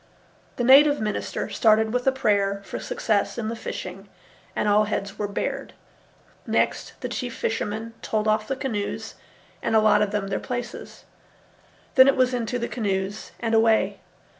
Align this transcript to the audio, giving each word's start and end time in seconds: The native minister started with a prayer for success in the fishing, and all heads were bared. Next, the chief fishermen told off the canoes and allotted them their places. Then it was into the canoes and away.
The 0.55 0.63
native 0.63 0.99
minister 0.99 1.47
started 1.51 1.93
with 1.93 2.07
a 2.07 2.11
prayer 2.11 2.63
for 2.65 2.79
success 2.79 3.37
in 3.37 3.49
the 3.49 3.55
fishing, 3.55 4.09
and 4.55 4.67
all 4.67 4.85
heads 4.85 5.19
were 5.19 5.27
bared. 5.27 5.73
Next, 6.47 6.99
the 7.01 7.07
chief 7.07 7.35
fishermen 7.35 7.93
told 8.01 8.27
off 8.27 8.47
the 8.47 8.55
canoes 8.55 9.13
and 9.61 9.75
allotted 9.75 10.09
them 10.09 10.29
their 10.29 10.39
places. 10.39 11.05
Then 11.93 12.07
it 12.07 12.17
was 12.17 12.33
into 12.33 12.57
the 12.57 12.67
canoes 12.67 13.31
and 13.39 13.53
away. 13.53 13.99